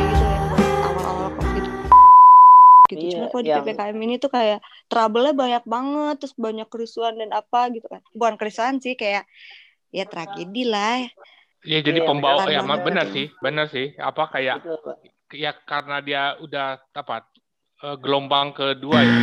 gitu. 2.87 3.01
Iya, 3.01 3.13
Cuma 3.17 3.27
kalau 3.33 3.43
di 3.43 3.51
yang- 3.51 3.65
PPKM 3.65 3.99
ini 3.99 4.15
tuh 4.21 4.31
kayak 4.31 4.59
trouble-nya 4.87 5.33
banyak 5.33 5.65
banget, 5.65 6.15
terus 6.21 6.35
banyak 6.37 6.69
kerusuhan 6.69 7.15
dan 7.17 7.31
apa 7.33 7.73
gitu 7.73 7.87
kan. 7.89 8.01
Bukan 8.13 8.35
kerusuhan 8.37 8.77
sih, 8.79 8.95
kayak 8.95 9.25
ya 9.89 10.05
tragedi 10.05 10.69
lah. 10.69 11.09
Ya 11.65 11.81
jadi 11.81 12.05
Iya, 12.05 12.09
pembawa 12.09 12.45
benar 12.45 12.53
ya 12.53 12.61
banget. 12.61 12.85
benar 12.85 13.07
sih, 13.09 13.27
benar 13.41 13.67
sih. 13.73 13.87
Apa 13.97 14.29
kayak 14.29 14.61
Pak. 14.61 14.97
ya 15.33 15.51
karena 15.65 15.97
dia 15.99 16.23
udah 16.39 16.79
apa 16.93 17.25
eh, 17.81 17.97
gelombang 18.01 18.53
kedua 18.53 18.99
ya. 19.01 19.17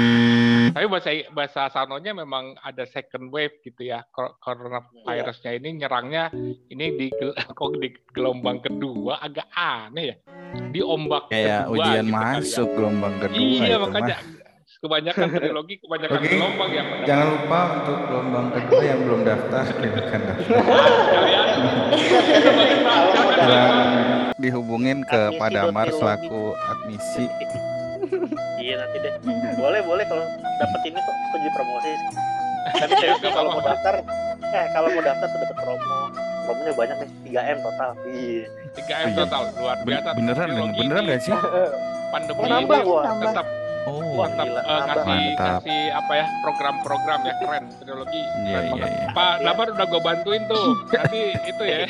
Tapi 0.70 0.86
bahasa 0.86 1.10
bahasa 1.30 1.62
sanonya 1.68 2.14
memang 2.14 2.54
ada 2.58 2.86
second 2.86 3.28
wave 3.28 3.58
gitu 3.60 3.82
ya. 3.84 4.06
Kor- 4.08 4.38
Coronavirusnya 4.38 5.52
ini 5.54 5.70
nyerangnya 5.76 6.30
ini 6.68 6.86
di 6.94 7.08
kok 7.58 7.72
di 7.76 7.90
gelombang 8.12 8.60
kedua 8.60 9.18
agak 9.18 9.50
aneh 9.50 10.06
ya. 10.06 10.16
Di 10.68 10.80
ombak 10.80 11.28
Kayak 11.28 11.66
kedua 11.66 11.74
ujian 11.74 12.04
gitu 12.04 12.12
ya. 12.12 12.20
masuk 12.38 12.68
gelombang 12.72 13.16
kedua 13.18 13.62
Iya 13.62 13.78
makanya 13.78 14.18
mah. 14.18 14.40
kebanyakan 14.82 15.28
trilogi 15.32 15.76
kebanyakan 15.78 16.18
Oke. 16.18 16.30
gelombang 16.32 16.70
ya. 16.72 16.84
Jangan 17.04 17.28
lupa 17.30 17.60
untuk 17.76 17.98
gelombang 18.04 18.48
kedua 18.52 18.82
yang 18.82 19.00
belum 19.02 19.22
daftar 19.24 19.64
silakan 19.78 20.22
daftar. 20.22 20.56
Silakan 23.38 23.88
dihubungin 24.38 25.06
ke 25.06 25.20
Admisi 25.22 25.38
Pak 25.38 25.50
Damar 25.52 25.88
dot 25.88 25.98
selaku 25.98 26.42
admisi. 26.58 27.26
Iya 28.62 28.76
nanti 28.78 28.98
deh 28.98 29.14
boleh 29.56 29.82
boleh 29.82 30.06
kalau 30.06 30.24
dapat 30.56 30.82
ini 30.86 30.98
kok 30.98 31.16
aku 31.20 31.36
jadi 31.38 31.52
promosi 31.52 31.92
tapi 32.72 32.94
serius 32.96 33.20
nih 33.20 33.32
kalau 33.32 33.50
mau 33.52 33.64
daftar 33.64 33.96
eh 34.48 34.66
kalau 34.72 34.88
mau 34.88 35.02
daftar 35.02 35.28
tuh 35.28 35.40
dapat 35.40 35.58
promo 35.58 35.98
promonya 36.42 36.74
banyak 36.74 36.98
nih 36.98 37.10
3 37.34 37.42
m 37.48 37.60
total 37.60 37.92
iya 38.08 38.44
3 38.72 39.04
M 39.04 39.10
total 39.16 39.42
luar 39.56 39.78
biasa. 39.82 40.10
beneran 40.14 40.50
beneran 40.72 41.04
gak 41.06 41.22
sih? 41.22 41.34
Pandemi 42.12 42.38
Oh, 42.38 42.46
nambah, 42.46 42.78
ini 42.78 42.92
wah. 42.92 43.04
tetap 43.20 43.48
Oh, 43.82 43.98
Wah, 44.14 44.30
tetap 44.30 44.46
gila, 44.46 44.60
eh, 44.60 44.64
nambah. 44.64 44.86
kasih 44.86 45.10
Mantap. 45.10 45.58
kasih 45.58 45.82
apa 45.92 46.12
ya 46.14 46.26
program-program 46.40 47.20
ya 47.24 47.34
keren 47.36 47.64
trilogi 47.76 48.22
iya 48.22 48.30
keren 48.30 48.64
iya 48.64 48.72
banget. 48.78 48.90
iya. 48.92 49.08
Pak 49.12 49.34
Damar 49.42 49.68
udah 49.72 49.86
gue 49.88 50.02
bantuin 50.02 50.42
tuh 50.46 50.66
nanti 50.88 51.22
itu 51.42 51.64
ya 51.64 51.78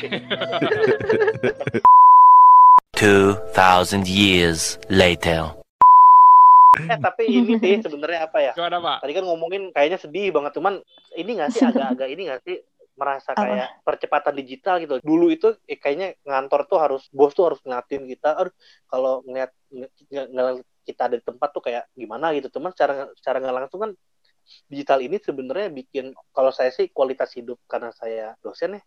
2,000 2.94 4.06
years 4.06 4.78
later. 4.86 5.61
Eh 6.72 6.98
tapi 6.98 7.28
ini 7.28 7.52
sih 7.60 7.76
sebenarnya 7.84 8.24
apa 8.24 8.38
ya 8.40 8.52
gimana 8.56 8.80
Pak? 8.80 8.98
tadi 9.04 9.12
kan 9.12 9.24
ngomongin 9.28 9.62
kayaknya 9.76 9.98
sedih 10.00 10.32
banget 10.32 10.52
cuman 10.56 10.80
ini 11.20 11.30
nggak 11.36 11.50
sih 11.52 11.60
agak-agak 11.60 12.08
ini 12.08 12.22
nggak 12.32 12.42
sih 12.48 12.56
merasa 12.96 13.32
Apa? 13.32 13.44
kayak 13.44 13.68
percepatan 13.84 14.34
digital 14.36 14.76
gitu 14.80 14.94
dulu 15.04 15.28
itu 15.28 15.52
eh, 15.68 15.76
kayaknya 15.76 16.16
ngantor 16.24 16.64
tuh 16.68 16.78
harus 16.80 17.02
bos 17.12 17.32
tuh 17.36 17.52
harus 17.52 17.60
ngeliatin 17.64 18.08
kita 18.08 18.36
aduh 18.40 18.54
kalau 18.88 19.20
ngeliat 19.28 19.52
nge- 19.68 20.28
ngeliat 20.32 20.64
kita 20.82 21.00
ada 21.12 21.16
di 21.20 21.24
tempat 21.24 21.48
tuh 21.52 21.62
kayak 21.62 21.84
gimana 21.92 22.32
gitu 22.36 22.48
cuman 22.56 22.72
secara 22.72 23.08
secara 23.16 23.36
nggak 23.40 23.56
langsung 23.64 23.80
kan 23.84 23.90
digital 24.66 24.98
ini 25.04 25.16
sebenarnya 25.22 25.68
bikin 25.70 26.04
kalau 26.34 26.50
saya 26.50 26.72
sih 26.74 26.90
kualitas 26.90 27.30
hidup 27.36 27.60
karena 27.70 27.94
saya 27.94 28.34
dosen 28.42 28.80
ya 28.80 28.82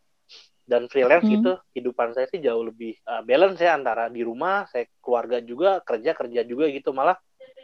dan 0.65 0.89
freelance 0.89 1.29
Hmm. 1.29 1.37
gitu 1.37 1.51
hidupan 1.77 2.17
saya 2.17 2.25
sih 2.25 2.41
jauh 2.41 2.65
lebih 2.65 2.97
uh, 3.05 3.21
balance 3.21 3.61
ya 3.61 3.77
antara 3.77 4.09
di 4.09 4.25
rumah 4.25 4.65
saya 4.65 4.89
keluarga 4.97 5.37
juga 5.37 5.77
kerja 5.85 6.17
kerja 6.17 6.41
juga 6.41 6.65
gitu 6.73 6.89
malah 6.89 7.15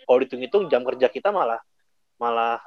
kalau 0.01 0.17
dihitung-hitung 0.19 0.63
jam 0.67 0.81
kerja 0.83 1.07
kita 1.07 1.29
malah 1.29 1.59
malah 2.15 2.57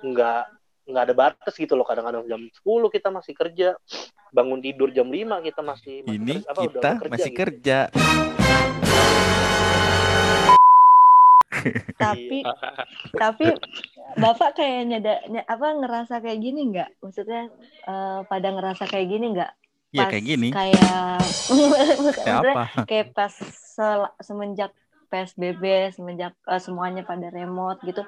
nggak 0.00 0.42
nggak 0.82 1.02
ada 1.04 1.14
batas 1.14 1.54
gitu 1.54 1.72
loh 1.72 1.84
kadang-kadang 1.84 2.26
jam 2.26 2.40
10 2.42 2.58
kita 2.88 3.08
masih 3.08 3.32
kerja 3.32 3.68
bangun 4.28 4.58
tidur 4.58 4.90
jam 4.90 5.06
5 5.06 5.14
kita 5.42 5.60
masih, 5.60 6.02
masih 6.02 6.16
Ini 6.16 6.34
kerja- 6.34 6.48
apa, 6.48 6.60
udah 6.60 6.72
kita 6.72 6.90
kerja 6.98 7.10
masih 7.12 7.30
gitu. 7.30 7.38
kerja. 7.38 7.78
tapi 11.94 12.42
tapi 13.14 13.46
bapak 14.14 14.58
kayak 14.58 14.80
nyada 14.84 15.14
ny- 15.28 15.46
apa 15.46 15.66
ngerasa 15.74 16.18
kayak 16.18 16.40
gini 16.40 16.74
nggak 16.74 16.90
maksudnya 16.98 17.46
eh, 17.84 18.20
pada 18.26 18.48
ngerasa 18.50 18.84
kayak 18.86 19.08
gini 19.08 19.26
nggak 19.32 19.52
Ya 19.92 20.08
Pas 20.08 20.10
kayak 20.10 20.24
gini. 20.24 20.48
kayak 20.48 21.20
Ya 22.24 22.34
apa? 22.40 22.52
kayak 22.88 23.12
pas 23.12 23.28
sel- 23.52 24.14
semenjak 24.18 24.72
PSBB 25.12 25.64
semenjak 25.92 26.32
eh, 26.48 26.60
semuanya 26.66 27.02
pada 27.04 27.28
remote 27.28 27.78
gitu. 27.84 28.02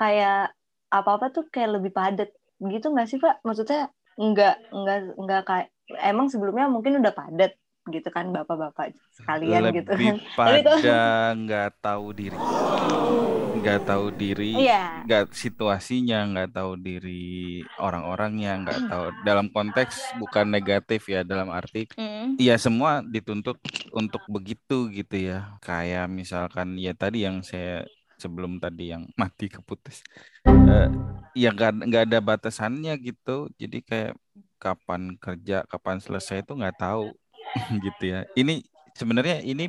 Kayak 0.00 0.52
apa-apa 0.92 1.26
tuh 1.34 1.44
kayak 1.54 1.80
lebih 1.80 1.92
padat. 1.96 2.30
Gitu 2.60 2.86
nggak 2.92 3.08
sih 3.10 3.18
Pak? 3.24 3.34
Maksudnya 3.46 3.88
nggak 4.14 4.54
nggak 4.70 4.98
nggak 5.18 5.40
kayak 5.48 5.66
emang 6.04 6.26
sebelumnya 6.30 6.66
mungkin 6.70 7.02
udah 7.02 7.14
padat 7.16 7.52
gitu 7.90 8.08
kan 8.16 8.32
bapak-bapak 8.32 8.96
sekalian 9.12 9.62
gitu 9.76 9.90
Lebih 9.92 10.08
kan 10.38 10.38
Tapi 10.38 10.58
tuh- 10.64 10.80
pada 10.80 10.98
nggak 11.36 11.68
tahu 11.84 12.06
diri. 12.16 12.38
Nggak 13.64 13.80
tahu 13.88 14.06
diri. 14.12 14.68
iya 14.68 14.84
nggak 15.04 15.36
situasinya, 15.36 16.18
nggak 16.32 16.50
tahu 16.56 16.80
diri 16.80 17.60
orang-orangnya, 17.76 18.60
nggak 18.60 18.80
tahu 18.88 19.04
dalam 19.24 19.48
konteks 19.52 20.16
bukan 20.20 20.48
negatif 20.48 21.08
ya 21.08 21.20
dalam 21.24 21.48
arti 21.52 21.88
Mm. 21.96 22.36
ya 22.40 22.56
semua 22.60 23.00
dituntut 23.04 23.56
untuk 23.92 24.20
begitu 24.28 24.88
gitu 24.92 25.16
ya. 25.32 25.56
Kayak 25.64 26.08
misalkan 26.08 26.76
ya 26.76 26.92
tadi 26.96 27.24
yang 27.24 27.40
saya 27.44 27.84
sebelum 28.20 28.60
tadi 28.60 28.92
yang 28.92 29.08
mati 29.20 29.48
keputus, 29.48 30.04
eh, 30.44 30.88
ya 31.36 31.48
nggak 31.52 31.88
nggak 31.88 32.04
ada 32.08 32.18
batasannya 32.20 32.92
gitu. 33.00 33.48
Jadi 33.56 33.80
kayak 33.80 34.12
kapan 34.60 35.16
kerja, 35.20 35.64
kapan 35.68 36.00
selesai 36.00 36.44
itu 36.44 36.52
nggak 36.56 36.76
tahu 36.80 37.12
gitu 37.84 38.04
ya. 38.12 38.20
Ini 38.36 38.60
sebenarnya 38.96 39.40
ini 39.44 39.68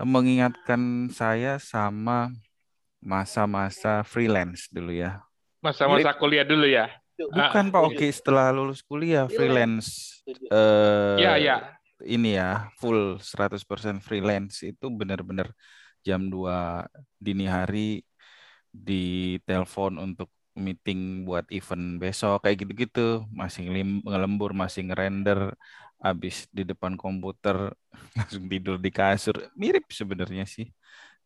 mengingatkan 0.00 1.12
saya 1.12 1.60
sama 1.60 2.32
masa-masa 3.00 4.04
freelance 4.04 4.68
dulu 4.68 4.92
ya. 4.92 5.24
Masa-masa 5.64 6.12
kuliah 6.16 6.44
dulu 6.44 6.68
ya. 6.68 6.88
Bukan 7.20 7.68
Pak 7.68 7.82
Oki 7.92 8.08
setelah 8.08 8.48
lulus 8.48 8.80
kuliah 8.80 9.28
freelance 9.28 10.20
Setuju. 10.24 10.48
eh 10.48 11.16
Iya, 11.20 11.32
iya. 11.36 11.56
ini 12.08 12.32
ya 12.40 12.72
full 12.80 13.20
100% 13.20 14.00
freelance 14.00 14.64
itu 14.64 14.88
benar-benar 14.88 15.52
jam 16.00 16.32
2 16.32 16.88
dini 17.20 17.44
hari 17.44 18.00
di 18.72 19.36
telepon 19.44 20.00
untuk 20.00 20.32
meeting 20.56 21.28
buat 21.28 21.44
event 21.52 22.00
besok 22.00 22.48
kayak 22.48 22.64
gitu-gitu 22.64 23.28
masih 23.28 23.68
ngelembur 24.04 24.56
masih 24.56 24.88
ngerender 24.88 25.52
habis 26.00 26.48
di 26.48 26.64
depan 26.64 26.96
komputer 26.96 27.76
langsung 28.16 28.48
tidur 28.48 28.80
di 28.80 28.88
kasur 28.88 29.36
mirip 29.52 29.84
sebenarnya 29.92 30.48
sih 30.48 30.72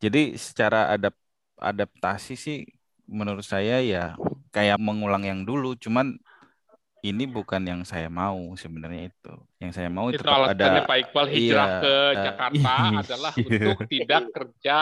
jadi 0.03 0.35
secara 0.35 0.91
adap 0.91 1.15
adaptasi 1.59 2.33
sih 2.35 2.57
menurut 3.05 3.45
saya 3.45 3.79
ya 3.81 4.17
kayak 4.49 4.81
mengulang 4.81 5.23
yang 5.23 5.41
dulu 5.45 5.77
cuman 5.77 6.17
ini 7.05 7.29
bukan 7.29 7.61
yang 7.61 7.81
saya 7.85 8.09
mau 8.09 8.57
sebenarnya 8.57 9.13
itu 9.13 9.33
yang 9.61 9.71
saya 9.71 9.89
mau 9.93 10.09
Itu 10.09 10.25
tetap 10.25 10.57
ada 10.57 10.81
Pak 10.89 10.97
Iqbal 11.05 11.27
hijrah 11.29 11.67
iya, 11.69 11.81
ke 11.81 11.95
eh, 11.95 12.11
Jakarta 12.25 12.73
iya. 12.89 12.99
adalah 13.05 13.33
untuk 13.37 13.77
tidak 13.85 14.23
kerja 14.33 14.77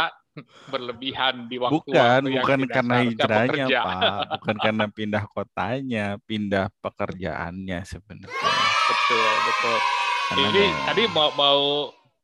berlebihan 0.66 1.46
di 1.46 1.62
waktu-waktu 1.62 1.94
Bukan, 1.94 2.22
yang 2.26 2.42
bukan 2.42 2.60
karena 2.66 2.98
hijrahnya. 3.06 3.66
Pak. 3.70 4.42
Bukan 4.42 4.58
karena 4.58 4.86
pindah 4.90 5.24
kotanya, 5.30 6.06
pindah 6.26 6.66
pekerjaannya 6.82 7.80
sebenarnya. 7.86 8.34
Betul, 8.90 9.30
betul. 9.46 9.78
Karena 10.34 10.48
Ini 10.50 10.64
ya- 10.66 10.84
tadi 10.90 11.04
mau 11.14 11.30
mau 11.38 11.62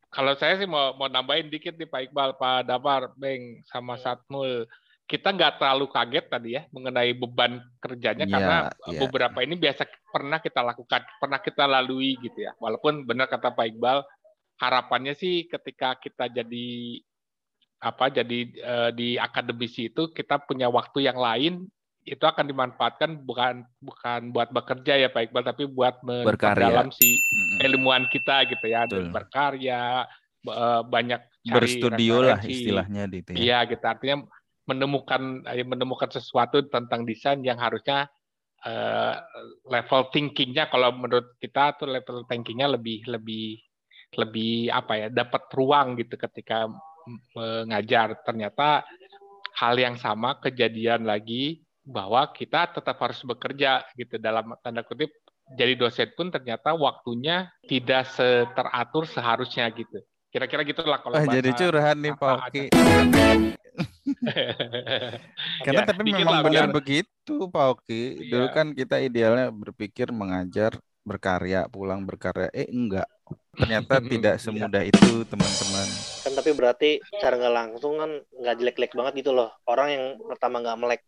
kalau 0.09 0.33
saya 0.33 0.57
sih 0.57 0.65
mau 0.65 0.97
mau 0.97 1.05
nambahin 1.05 1.53
dikit 1.53 1.77
nih 1.77 1.85
Pak 1.85 2.09
Iqbal, 2.09 2.33
Pak 2.37 2.65
Damar, 2.65 3.13
Beng 3.13 3.61
sama 3.69 3.97
Satmul. 4.01 4.65
Kita 5.09 5.33
nggak 5.33 5.57
terlalu 5.57 5.89
kaget 5.89 6.25
tadi 6.29 6.49
ya 6.53 6.69
mengenai 6.69 7.17
beban 7.17 7.57
kerjanya 7.81 8.29
Iya, 8.29 8.33
karena 8.33 8.57
iya. 8.93 8.99
beberapa 9.01 9.41
ini 9.41 9.57
biasa 9.57 9.89
pernah 10.13 10.37
kita 10.37 10.61
lakukan, 10.61 11.01
pernah 11.17 11.39
kita 11.41 11.65
lalui 11.65 12.13
gitu 12.21 12.45
ya. 12.45 12.53
Walaupun 12.61 13.09
benar 13.09 13.25
kata 13.25 13.53
Pak 13.53 13.65
Iqbal, 13.73 14.05
harapannya 14.61 15.17
sih 15.17 15.49
ketika 15.49 15.97
kita 15.97 16.29
jadi 16.29 17.01
apa 17.79 18.11
jadi 18.11 18.39
eh, 18.53 18.89
di 18.91 19.09
akademisi 19.15 19.87
itu 19.87 20.11
kita 20.11 20.43
punya 20.43 20.67
waktu 20.67 21.07
yang 21.07 21.15
lain 21.15 21.71
itu 22.09 22.25
akan 22.25 22.49
dimanfaatkan 22.49 23.21
bukan 23.21 23.61
bukan 23.85 24.33
buat 24.33 24.49
bekerja 24.49 24.97
ya 24.97 25.09
Pak 25.13 25.29
Iqbal 25.29 25.45
tapi 25.45 25.69
buat 25.69 26.01
dalam 26.57 26.89
si 26.89 27.21
ilmuwan 27.61 28.09
kita 28.09 28.49
gitu 28.49 28.65
ya. 28.65 28.89
Betul. 28.89 29.13
berkarya 29.13 30.09
eh, 30.49 30.81
banyak 30.89 31.21
cari 31.21 31.53
berstudio 31.53 32.25
lah 32.25 32.41
istilahnya 32.41 33.05
gitu 33.13 33.37
ya. 33.37 33.37
iya 33.37 33.57
gitu. 33.69 33.85
Artinya 33.85 34.25
menemukan 34.65 35.45
eh, 35.53 35.61
menemukan 35.61 36.09
sesuatu 36.09 36.65
tentang 36.65 37.05
desain 37.05 37.45
yang 37.45 37.61
harusnya 37.61 38.09
eh, 38.65 39.13
level 39.69 40.09
thinkingnya 40.09 40.65
kalau 40.73 40.89
menurut 40.97 41.37
kita 41.37 41.77
tuh 41.77 41.93
level 41.93 42.25
thinkingnya 42.25 42.73
lebih 42.73 43.05
lebih 43.05 43.61
lebih 44.17 44.73
apa 44.73 44.93
ya 44.97 45.07
dapat 45.13 45.45
ruang 45.53 45.93
gitu 46.01 46.17
ketika 46.17 46.65
mengajar. 47.37 48.17
Ternyata 48.25 48.81
hal 49.61 49.77
yang 49.77 49.93
sama 49.93 50.41
kejadian 50.41 51.05
lagi 51.05 51.68
bahwa 51.83 52.27
kita 52.31 52.69
tetap 52.69 52.97
harus 52.99 53.19
bekerja 53.21 53.83
gitu 53.93 54.15
dalam 54.17 54.53
tanda 54.59 54.81
kutip 54.81 55.09
jadi 55.49 55.73
dosen 55.73 56.13
pun 56.13 56.29
ternyata 56.29 56.73
waktunya 56.73 57.49
tidak 57.65 58.05
teratur 58.53 59.03
seharusnya 59.05 59.65
gitu 59.73 59.97
kira-kira 60.29 60.61
gitulah 60.61 61.01
kalau 61.01 61.17
bahasa 61.17 61.33
jadi 61.33 61.49
curhat 61.57 61.97
nih 61.97 62.13
Pak 62.13 62.33
Oki. 62.45 62.63
Karena 65.65 65.81
Ya, 65.81 65.87
tapi 65.87 66.01
memang 66.05 66.43
benar 66.43 66.67
begitu 66.69 67.35
Pak 67.49 67.65
Oki. 67.73 68.29
Dulu 68.29 68.45
Iya. 68.45 68.53
kan 68.53 68.67
kita 68.73 68.99
idealnya 68.99 69.49
berpikir 69.49 70.11
mengajar, 70.11 70.77
berkarya, 71.01 71.65
pulang 71.65 72.05
berkarya. 72.05 72.51
Eh 72.51 72.69
enggak. 72.69 73.07
Ternyata 73.55 73.97
tidak 74.11 74.35
Iya. 74.37 74.43
semudah 74.43 74.83
itu 74.85 75.25
teman-teman. 75.25 75.87
kan 76.19 76.33
tapi 76.35 76.51
berarti 76.53 76.89
cara 77.17 77.33
nggak 77.35 77.55
langsung 77.55 77.93
kan 77.97 78.11
nggak 78.21 78.55
jelek-jelek 78.59 78.93
banget 78.93 79.13
gitu 79.23 79.31
loh 79.33 79.49
orang 79.65 79.87
yang 79.89 80.05
pertama 80.21 80.61
nggak 80.61 80.77
melek 80.77 81.01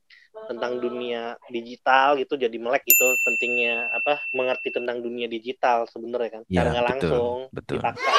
tentang 0.48 0.80
dunia 0.80 1.36
digital 1.48 2.15
gitu 2.15 2.36
jadi 2.36 2.54
melek 2.56 2.84
gitu 2.88 3.15
pentingnya 3.24 3.91
apa 3.91 4.24
mengerti 4.32 4.72
tentang 4.72 5.00
dunia 5.00 5.28
digital 5.28 5.86
sebenarnya 5.88 6.39
kan 6.39 6.44
Ya, 6.48 6.63
cara 6.63 6.70
nggak 6.72 6.84
betul, 6.84 6.91
langsung 6.91 7.38
betul. 7.54 7.78
dipaksa 7.80 8.12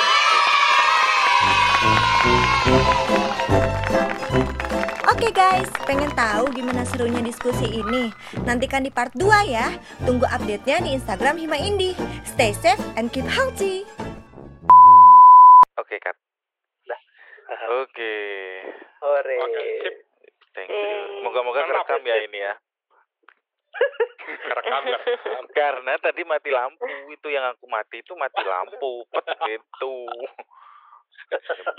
Oke 5.12 5.28
guys, 5.30 5.68
pengen 5.86 6.10
tahu 6.14 6.50
gimana 6.50 6.82
serunya 6.82 7.22
diskusi 7.22 7.82
ini? 7.82 8.10
Nantikan 8.42 8.82
di 8.82 8.90
part 8.90 9.12
2 9.14 9.28
ya. 9.46 9.74
Tunggu 10.02 10.26
update-nya 10.26 10.82
di 10.82 10.96
Instagram 10.96 11.38
Hima 11.38 11.58
Indi. 11.58 11.94
Stay 12.24 12.50
safe 12.54 12.80
and 12.94 13.10
keep 13.10 13.26
healthy. 13.26 13.86
Oke, 15.78 15.94
Kat. 15.98 16.16
Oke. 17.82 18.14
Hore. 18.98 19.36
Oke, 19.42 19.62
sip. 19.82 19.94
Thank 20.52 20.68
you. 20.68 21.24
Moga-moga 21.24 21.64
kerekam 21.64 22.02
ya 22.04 22.16
ini 22.28 22.38
ya. 22.44 22.54
Kerekam, 24.22 24.82
kerekam. 24.84 25.44
Karena 25.58 25.92
tadi 25.98 26.22
mati 26.28 26.50
lampu 26.52 26.84
itu 27.08 27.28
yang 27.32 27.56
aku 27.56 27.64
mati 27.66 28.04
itu 28.04 28.12
mati 28.14 28.44
lampu 28.44 29.04
pet 29.08 29.26
gitu. 29.48 30.08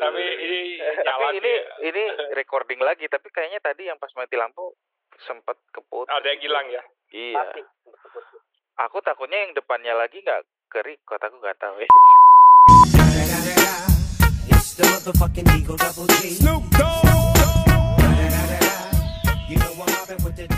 tapi 0.02 0.24
ini 0.42 0.82
tapi 0.82 1.26
ini 1.38 1.52
ya. 1.54 1.94
ini 1.94 2.04
recording 2.34 2.82
lagi 2.82 3.06
tapi 3.06 3.30
kayaknya 3.30 3.62
tadi 3.62 3.86
yang 3.86 4.02
pas 4.02 4.10
mati 4.18 4.34
lampu 4.34 4.74
sempat 5.30 5.54
keput. 5.70 6.10
ada 6.10 6.26
yang 6.26 6.42
hilang 6.42 6.68
ya 6.74 6.82
Iya. 7.14 7.38
Mati. 7.38 7.62
Aku 8.90 8.98
takutnya 9.06 9.46
yang 9.46 9.54
depannya 9.54 9.94
lagi 9.94 10.18
nggak 10.26 10.42
keri, 10.66 10.98
kok 11.06 11.22
aku 11.22 11.38
nggak 11.38 11.58
tahu 11.62 11.78
ya. 11.78 11.90
Snoop 16.34 16.66
Dogg. 16.74 17.13
You 19.48 19.58
know 19.58 19.72
I'm 19.72 19.78
mobbing 19.78 20.24
with 20.24 20.36
the 20.38 20.53